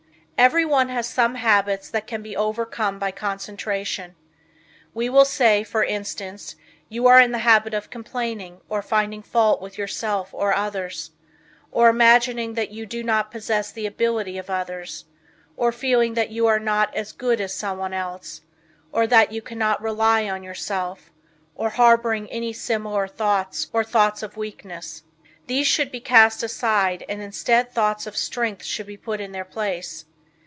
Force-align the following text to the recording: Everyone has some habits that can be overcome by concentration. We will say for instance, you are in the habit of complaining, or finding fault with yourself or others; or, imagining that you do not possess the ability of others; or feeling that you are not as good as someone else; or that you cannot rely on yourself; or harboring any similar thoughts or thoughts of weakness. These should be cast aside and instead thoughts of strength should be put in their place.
Everyone 0.43 0.89
has 0.89 1.07
some 1.07 1.35
habits 1.35 1.87
that 1.91 2.07
can 2.07 2.23
be 2.23 2.35
overcome 2.35 2.97
by 2.97 3.11
concentration. 3.11 4.15
We 4.91 5.07
will 5.07 5.23
say 5.23 5.63
for 5.63 5.83
instance, 5.83 6.55
you 6.89 7.05
are 7.05 7.19
in 7.19 7.31
the 7.31 7.37
habit 7.45 7.75
of 7.75 7.91
complaining, 7.91 8.59
or 8.67 8.81
finding 8.81 9.21
fault 9.21 9.61
with 9.61 9.77
yourself 9.77 10.29
or 10.33 10.51
others; 10.55 11.11
or, 11.71 11.89
imagining 11.89 12.55
that 12.55 12.71
you 12.71 12.87
do 12.87 13.03
not 13.03 13.29
possess 13.29 13.71
the 13.71 13.85
ability 13.85 14.39
of 14.39 14.49
others; 14.49 15.05
or 15.55 15.71
feeling 15.71 16.15
that 16.15 16.31
you 16.31 16.47
are 16.47 16.57
not 16.59 16.91
as 16.95 17.11
good 17.11 17.39
as 17.39 17.53
someone 17.53 17.93
else; 17.93 18.41
or 18.91 19.05
that 19.05 19.31
you 19.31 19.43
cannot 19.43 19.79
rely 19.79 20.27
on 20.27 20.41
yourself; 20.41 21.11
or 21.53 21.69
harboring 21.69 22.27
any 22.31 22.51
similar 22.51 23.07
thoughts 23.07 23.67
or 23.73 23.83
thoughts 23.83 24.23
of 24.23 24.37
weakness. 24.37 25.03
These 25.45 25.67
should 25.67 25.91
be 25.91 25.99
cast 26.01 26.41
aside 26.41 27.05
and 27.07 27.21
instead 27.21 27.69
thoughts 27.71 28.07
of 28.07 28.17
strength 28.17 28.63
should 28.63 28.87
be 28.87 28.97
put 28.97 29.21
in 29.21 29.33
their 29.33 29.45
place. 29.45 30.05